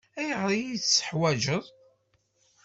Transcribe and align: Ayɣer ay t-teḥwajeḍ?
Ayɣer 0.19 0.49
ay 0.55 0.63
t-teḥwajeḍ? 0.81 1.65